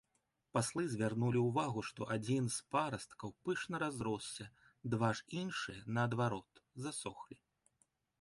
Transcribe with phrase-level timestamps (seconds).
[0.57, 4.47] Паслы звярнулі ўвагу, што адзін з парасткаў пышна разросся,
[4.95, 7.37] два ж іншыя, наадварот, засохлі.